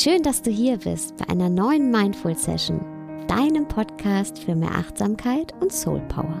[0.00, 2.78] Schön, dass du hier bist bei einer neuen Mindful Session,
[3.26, 6.40] deinem Podcast für mehr Achtsamkeit und Soul Power.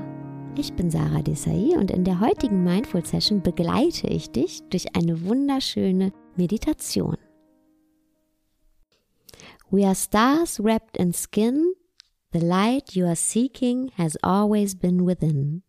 [0.56, 5.24] Ich bin Sarah Desai und in der heutigen Mindful Session begleite ich dich durch eine
[5.24, 7.16] wunderschöne Meditation.
[9.72, 11.74] We are stars wrapped in skin.
[12.32, 15.64] The light you are seeking has always been within.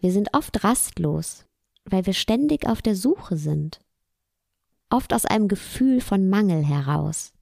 [0.00, 1.46] Wir sind oft rastlos,
[1.84, 3.78] weil wir ständig auf der Suche sind
[4.90, 7.32] oft aus einem Gefühl von Mangel heraus,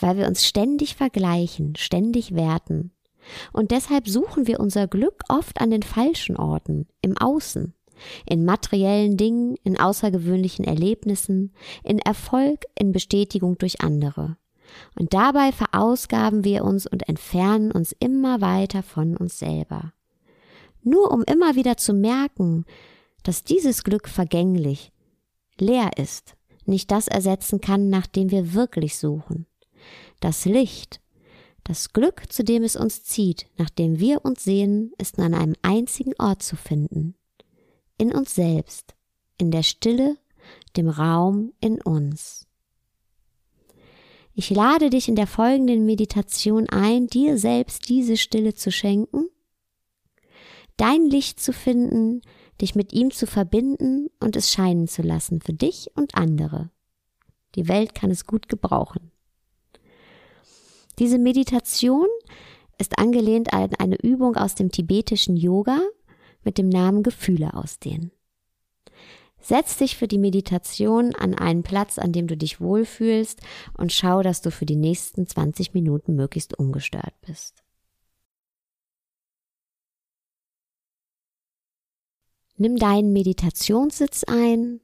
[0.00, 2.90] weil wir uns ständig vergleichen, ständig werten.
[3.52, 7.74] Und deshalb suchen wir unser Glück oft an den falschen Orten, im Außen,
[8.26, 11.52] in materiellen Dingen, in außergewöhnlichen Erlebnissen,
[11.82, 14.36] in Erfolg, in Bestätigung durch andere.
[14.98, 19.92] Und dabei verausgaben wir uns und entfernen uns immer weiter von uns selber.
[20.82, 22.64] Nur um immer wieder zu merken,
[23.22, 24.92] dass dieses Glück vergänglich,
[25.60, 29.46] leer ist, nicht das ersetzen kann, nach dem wir wirklich suchen.
[30.20, 31.00] Das Licht,
[31.64, 35.34] das Glück, zu dem es uns zieht, nach dem wir uns sehen, ist nur an
[35.34, 37.14] einem einzigen Ort zu finden.
[37.96, 38.94] In uns selbst,
[39.38, 40.18] in der Stille,
[40.76, 42.46] dem Raum in uns.
[44.34, 49.28] Ich lade dich in der folgenden Meditation ein, dir selbst diese Stille zu schenken,
[50.76, 52.20] dein Licht zu finden,
[52.60, 56.70] dich mit ihm zu verbinden und es scheinen zu lassen für dich und andere.
[57.54, 59.10] Die Welt kann es gut gebrauchen.
[60.98, 62.06] Diese Meditation
[62.78, 65.80] ist angelehnt an eine Übung aus dem tibetischen Yoga
[66.42, 68.12] mit dem Namen Gefühle ausdehnen.
[69.40, 73.40] Setz dich für die Meditation an einen Platz, an dem du dich wohlfühlst
[73.76, 77.63] und schau, dass du für die nächsten 20 Minuten möglichst ungestört bist.
[82.56, 84.80] Nimm deinen Meditationssitz ein,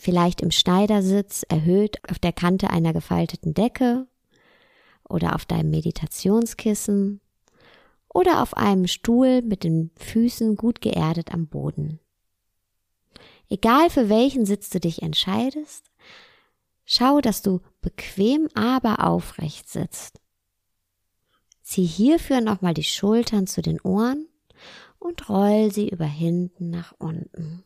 [0.00, 4.08] vielleicht im Schneidersitz erhöht auf der Kante einer gefalteten Decke
[5.08, 7.20] oder auf deinem Meditationskissen
[8.12, 12.00] oder auf einem Stuhl mit den Füßen gut geerdet am Boden.
[13.48, 15.90] Egal für welchen Sitz du dich entscheidest,
[16.84, 20.20] schau, dass du bequem aber aufrecht sitzt.
[21.62, 24.26] Zieh hierfür nochmal die Schultern zu den Ohren
[25.00, 27.64] und roll sie über hinten nach unten.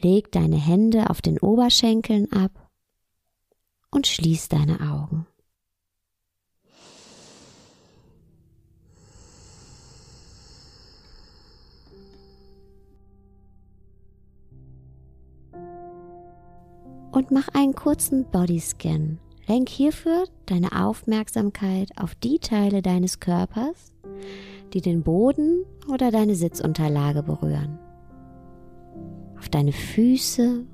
[0.00, 2.70] Leg deine Hände auf den Oberschenkeln ab
[3.90, 5.26] und schließ deine Augen.
[17.12, 19.20] Und mach einen kurzen Bodyscan.
[19.46, 23.94] Lenk hierfür deine Aufmerksamkeit auf die Teile deines Körpers,
[24.74, 27.78] die den Boden oder deine Sitzunterlage berühren.
[29.38, 30.66] Auf deine Füße,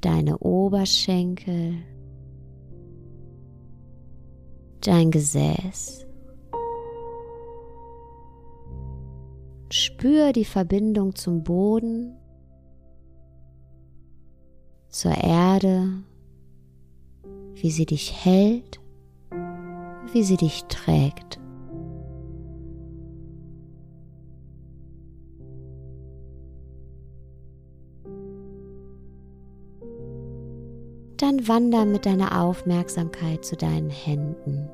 [0.00, 1.74] deine Oberschenkel,
[4.80, 6.06] dein Gesäß.
[9.70, 12.16] Spür die Verbindung zum Boden,
[14.88, 15.88] zur Erde,
[17.56, 18.80] wie sie dich hält
[20.14, 21.40] wie sie dich trägt.
[31.16, 34.68] Dann wander mit deiner Aufmerksamkeit zu deinen Händen.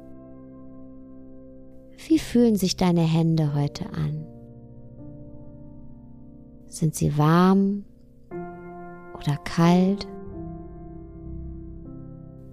[2.06, 4.26] Wie fühlen sich deine Hände heute an?
[6.66, 7.84] Sind sie warm
[9.14, 10.06] oder kalt?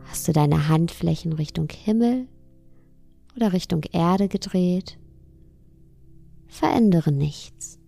[0.06, 2.28] Hast du deine Handflächen Richtung Himmel
[3.38, 4.98] oder Richtung Erde gedreht.
[6.48, 7.80] Verändere nichts.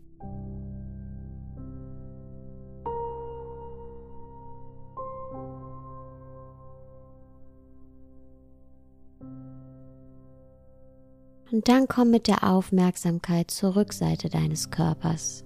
[11.51, 15.43] Und dann komm mit der Aufmerksamkeit zur Rückseite deines Körpers.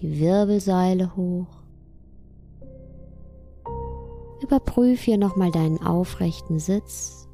[0.00, 1.46] Die Wirbelsäule hoch.
[4.40, 7.27] Überprüf hier nochmal deinen aufrechten Sitz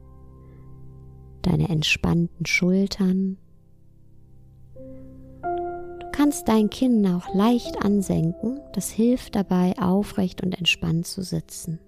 [1.47, 3.39] deine entspannten Schultern.
[5.43, 11.79] Du kannst dein Kinn auch leicht ansenken, das hilft dabei, aufrecht und entspannt zu sitzen.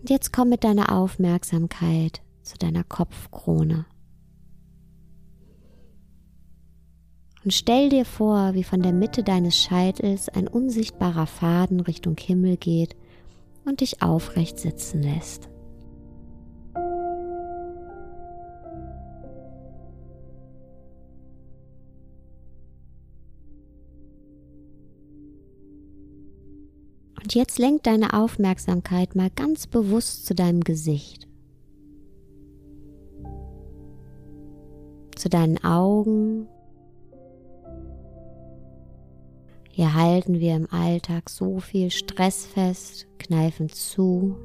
[0.00, 3.86] Und jetzt komm mit deiner Aufmerksamkeit zu deiner Kopfkrone.
[7.46, 12.56] Und stell dir vor, wie von der Mitte deines Scheitels ein unsichtbarer Faden Richtung Himmel
[12.56, 12.96] geht
[13.64, 15.48] und dich aufrecht sitzen lässt.
[27.26, 31.26] Und jetzt lenk deine Aufmerksamkeit mal ganz bewusst zu deinem Gesicht.
[35.16, 36.46] Zu deinen Augen.
[39.72, 44.36] Hier halten wir im Alltag so viel Stress fest, kneifen zu.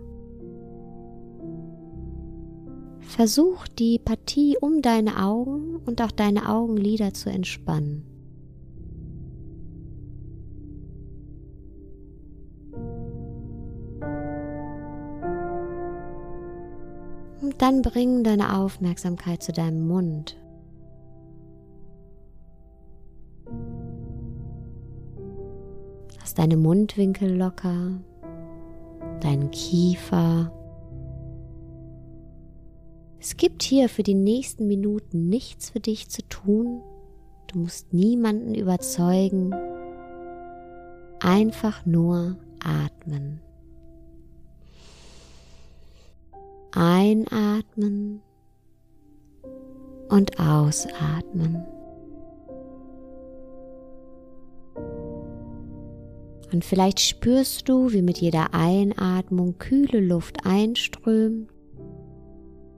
[3.02, 8.11] Versuch die Partie um deine Augen und auch deine Augenlider zu entspannen.
[17.62, 20.36] Dann bring deine Aufmerksamkeit zu deinem Mund.
[26.20, 28.00] Lass deine Mundwinkel locker,
[29.20, 30.52] deinen Kiefer.
[33.20, 36.82] Es gibt hier für die nächsten Minuten nichts für dich zu tun.
[37.46, 39.54] Du musst niemanden überzeugen.
[41.20, 43.42] Einfach nur atmen.
[46.74, 48.22] Einatmen
[50.10, 51.66] und ausatmen.
[56.52, 61.50] Und vielleicht spürst du, wie mit jeder Einatmung kühle Luft einströmt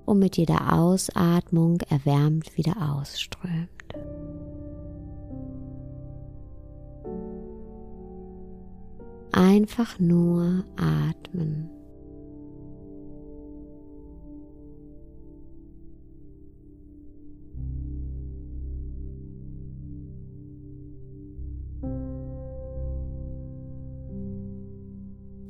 [0.05, 3.69] und mit jeder Ausatmung erwärmt wieder ausströmt.
[9.31, 11.69] Einfach nur atmen.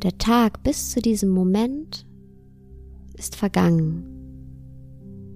[0.04, 2.06] Der Tag bis zu diesem Moment
[3.14, 4.04] ist vergangen.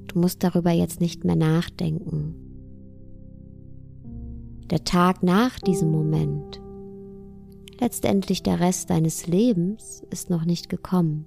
[0.07, 2.35] Du musst darüber jetzt nicht mehr nachdenken.
[4.69, 6.61] Der Tag nach diesem Moment,
[7.79, 11.25] letztendlich der Rest deines Lebens, ist noch nicht gekommen.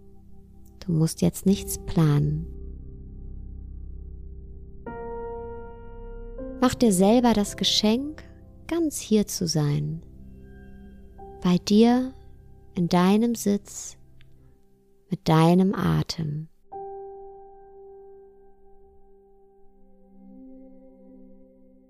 [0.80, 2.44] Du musst jetzt nichts planen.
[6.60, 8.22] Mach dir selber das Geschenk,
[8.66, 10.02] ganz hier zu sein,
[11.42, 12.12] bei dir
[12.74, 13.96] in deinem Sitz
[15.10, 16.48] mit deinem Atem.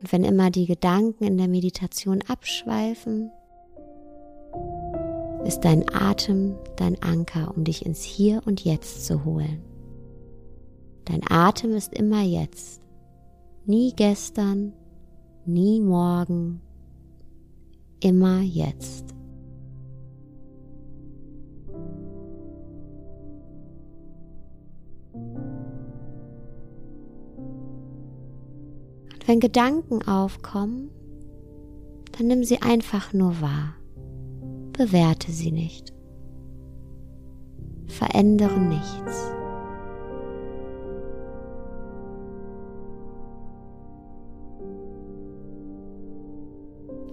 [0.00, 3.30] Und wenn immer die Gedanken in der Meditation abschweifen,
[5.44, 9.62] ist dein Atem dein Anker, um dich ins Hier und Jetzt zu holen.
[11.04, 12.80] Dein Atem ist immer jetzt,
[13.66, 14.72] nie gestern,
[15.44, 16.60] nie morgen,
[18.00, 19.14] immer jetzt.
[29.30, 30.90] Wenn Gedanken aufkommen,
[32.10, 33.76] dann nimm sie einfach nur wahr.
[34.72, 35.92] Bewerte sie nicht.
[37.86, 39.32] Verändere nichts.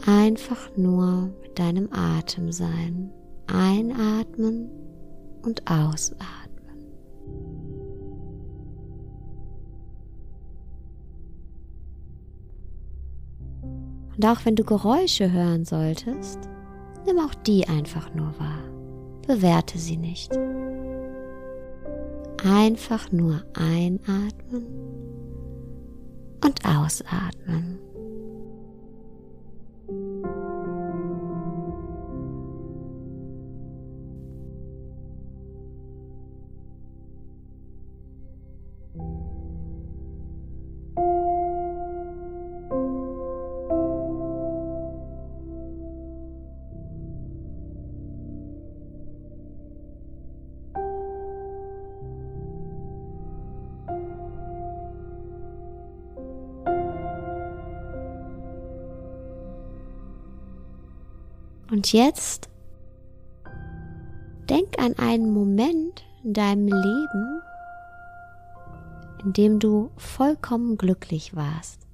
[0.04, 3.12] Einfach nur mit deinem Atem sein.
[3.46, 4.72] Einatmen
[5.44, 6.47] und ausatmen.
[14.18, 16.40] Und auch wenn du Geräusche hören solltest,
[17.06, 18.64] nimm auch die einfach nur wahr.
[19.28, 20.36] Bewerte sie nicht.
[22.44, 24.66] Einfach nur einatmen
[26.44, 27.80] und ausatmen.
[61.70, 62.50] Und jetzt
[64.50, 67.42] denk an einen Moment in deinem Leben,
[69.24, 71.86] in dem du vollkommen glücklich warst.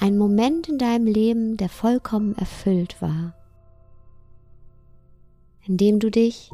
[0.00, 3.34] Ein Moment in deinem Leben, der vollkommen erfüllt war,
[5.66, 6.50] in dem du dich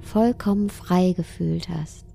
[0.00, 2.05] vollkommen frei gefühlt hast.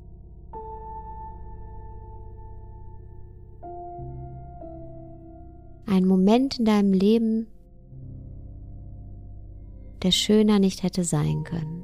[5.92, 7.48] Ein Moment in deinem Leben,
[10.04, 11.84] der schöner nicht hätte sein können.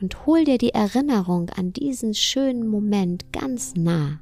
[0.00, 4.18] und hol dir die Erinnerung an diesen schönen Moment ganz nah.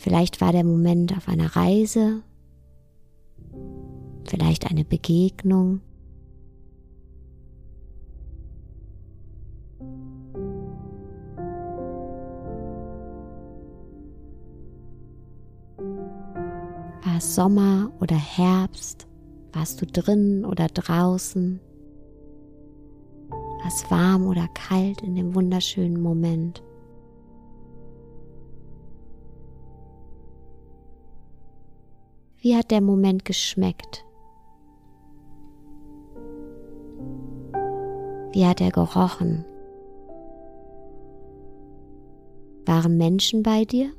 [0.00, 2.22] Vielleicht war der Moment auf einer Reise,
[4.24, 5.82] vielleicht eine Begegnung.
[15.76, 19.06] War es Sommer oder Herbst?
[19.52, 21.60] Warst du drin oder draußen?
[23.28, 26.62] War es warm oder kalt in dem wunderschönen Moment?
[32.42, 34.06] Wie hat der Moment geschmeckt?
[38.32, 39.44] Wie hat er gerochen?
[42.64, 43.92] Waren Menschen bei dir?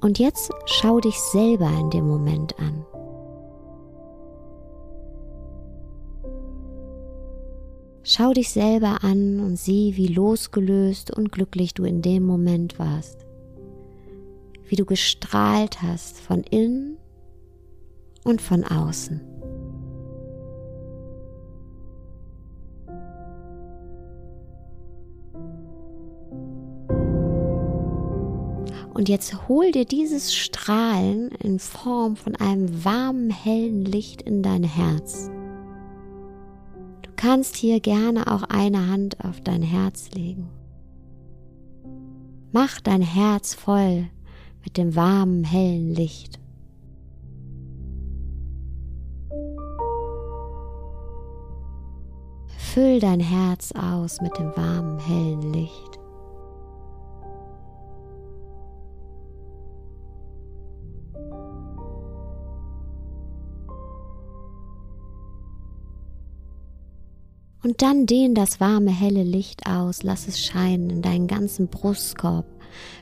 [0.00, 2.81] Und jetzt schau dich selber in dem Moment an.
[8.14, 13.24] Schau dich selber an und sieh, wie losgelöst und glücklich du in dem Moment warst.
[14.68, 16.98] Wie du gestrahlt hast von innen
[18.22, 19.22] und von außen.
[28.92, 34.64] Und jetzt hol dir dieses Strahlen in Form von einem warmen, hellen Licht in dein
[34.64, 35.30] Herz
[37.22, 40.50] kannst hier gerne auch eine Hand auf dein Herz legen.
[42.50, 44.08] Mach dein Herz voll
[44.64, 46.40] mit dem warmen, hellen Licht.
[52.58, 56.01] Füll dein Herz aus mit dem warmen, hellen Licht.
[67.62, 72.46] Und dann dehn das warme, helle Licht aus, lass es scheinen in deinen ganzen Brustkorb.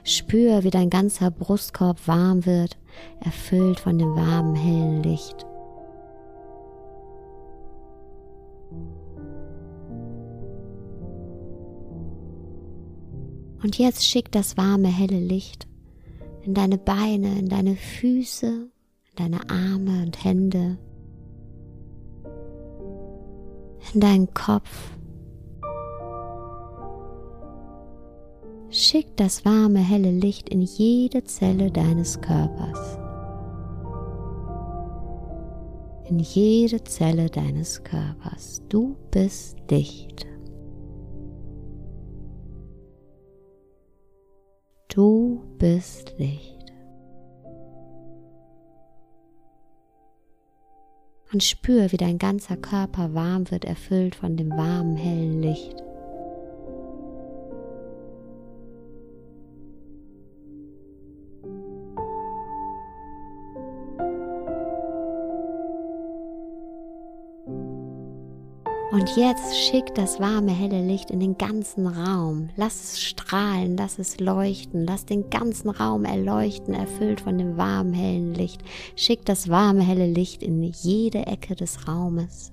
[0.05, 2.76] Spür, wie dein ganzer Brustkorb warm wird,
[3.21, 5.47] erfüllt von dem warmen, hellen Licht.
[13.62, 15.67] Und jetzt schick das warme, helle Licht
[16.43, 20.79] in deine Beine, in deine Füße, in deine Arme und Hände,
[23.92, 24.96] in deinen Kopf.
[28.70, 32.99] Schick das warme, helle Licht in jede Zelle deines Körpers.
[36.08, 38.62] In jede Zelle deines Körpers.
[38.68, 40.26] Du bist Licht.
[44.88, 46.60] Du bist Licht.
[51.32, 55.76] Und spür, wie dein ganzer Körper warm wird, erfüllt von dem warmen, hellen Licht.
[68.92, 72.50] Und jetzt schick das warme, helle Licht in den ganzen Raum.
[72.56, 77.92] Lass es strahlen, lass es leuchten, lass den ganzen Raum erleuchten, erfüllt von dem warmen,
[77.92, 78.62] hellen Licht.
[78.97, 82.52] Schick das warme, helle Licht in jede Ecke des Raumes.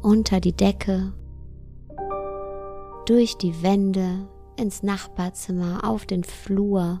[0.00, 1.12] Unter die Decke,
[3.04, 4.26] durch die Wände,
[4.62, 7.00] ins Nachbarzimmer, auf den Flur.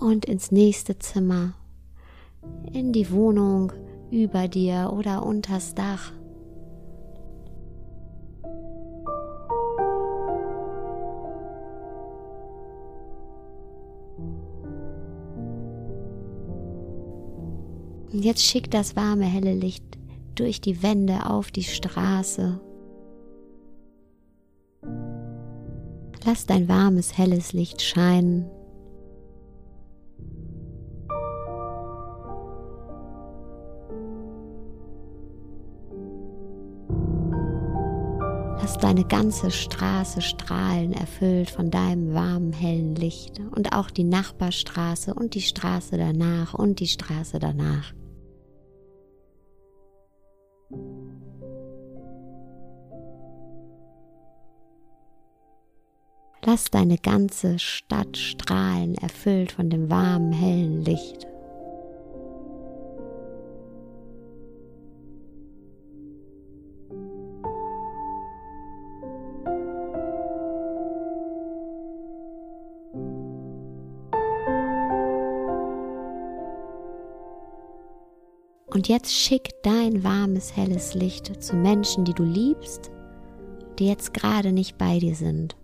[0.00, 1.52] Und ins nächste Zimmer,
[2.72, 3.72] in die Wohnung
[4.10, 6.12] über dir oder unters Dach.
[18.12, 19.84] Und jetzt schick das warme, helle Licht
[20.34, 22.60] durch die Wände auf die Straße.
[26.24, 28.46] Lass dein warmes, helles Licht scheinen.
[38.78, 45.14] darf deine ganze Straße strahlen, erfüllt von deinem warmen, hellen Licht und auch die Nachbarstraße
[45.14, 47.92] und die Straße danach und die Straße danach.
[56.44, 61.26] Lass deine ganze Stadt strahlen, erfüllt von dem warmen, hellen Licht
[78.78, 82.92] Und jetzt schick dein warmes, helles Licht zu Menschen, die du liebst,
[83.76, 85.56] die jetzt gerade nicht bei dir sind.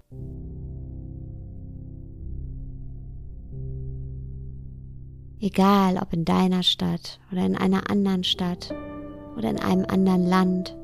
[5.39, 8.75] Egal ob in deiner Stadt oder in einer anderen Stadt
[9.37, 10.77] oder in einem anderen Land.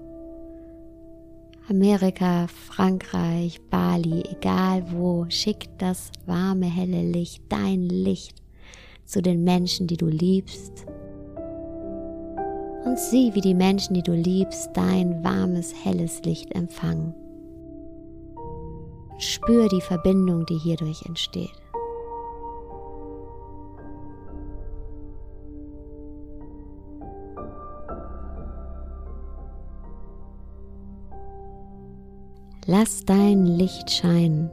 [1.68, 8.40] Amerika, Frankreich, Bali, egal wo, schick das warme, helle Licht, dein Licht
[9.04, 10.86] zu den Menschen, die du liebst
[12.84, 17.14] und sieh, wie die Menschen, die du liebst, dein warmes, helles Licht empfangen.
[19.18, 21.50] Spür die Verbindung, die hierdurch entsteht.
[32.66, 34.48] Lass dein Licht scheinen.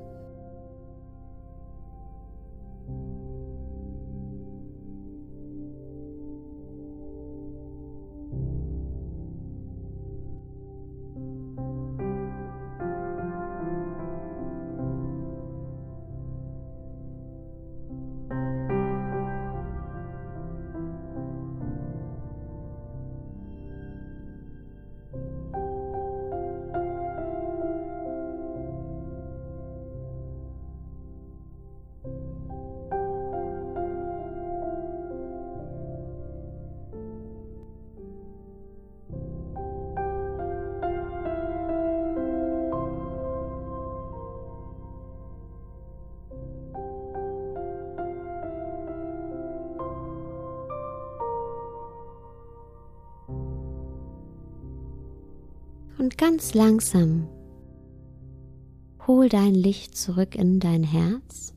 [56.07, 57.27] Und ganz langsam
[59.07, 61.53] hol dein Licht zurück in dein Herz.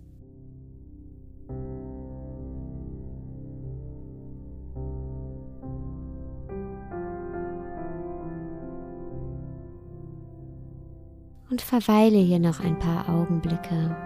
[11.49, 13.97] Und verweile hier noch ein paar Augenblicke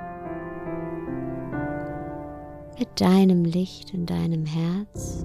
[2.78, 5.24] mit deinem Licht in deinem Herz.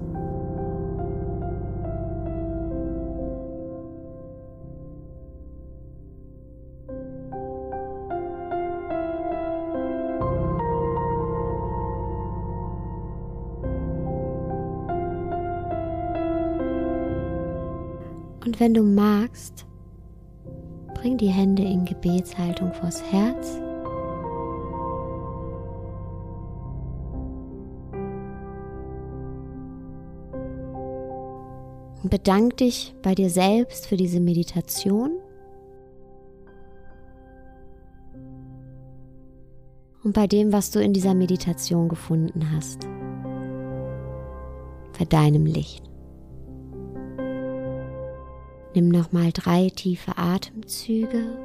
[18.60, 19.64] Wenn du magst,
[20.92, 23.58] bring die Hände in Gebetshaltung vors Herz.
[32.02, 35.12] Und bedank dich bei dir selbst für diese Meditation.
[40.04, 42.86] Und bei dem, was du in dieser Meditation gefunden hast.
[44.98, 45.89] Bei deinem Licht.
[48.74, 51.36] Nimm nochmal drei tiefe Atemzüge.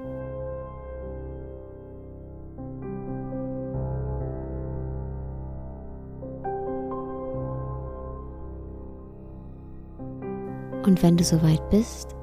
[10.85, 12.15] Und wenn du soweit bist,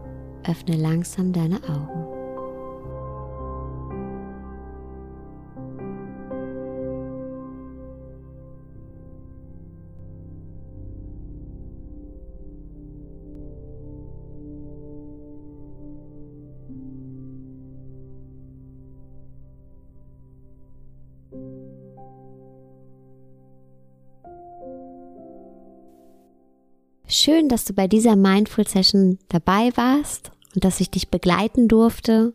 [0.46, 2.01] öffne langsam deine Augen.
[27.52, 32.32] Dass du bei dieser Mindful Session dabei warst und dass ich dich begleiten durfte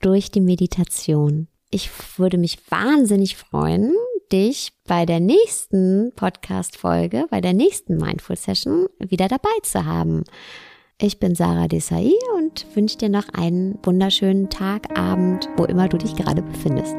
[0.00, 1.48] durch die Meditation.
[1.70, 3.92] Ich würde mich wahnsinnig freuen,
[4.32, 10.22] dich bei der nächsten Podcast-Folge, bei der nächsten Mindful Session wieder dabei zu haben.
[11.00, 15.98] Ich bin Sarah Desai und wünsche dir noch einen wunderschönen Tag, Abend, wo immer du
[15.98, 16.94] dich gerade befindest.